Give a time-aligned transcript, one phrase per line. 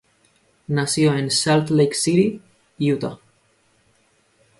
[0.69, 2.41] Nació en Salt Lake City,
[2.79, 3.19] Utah.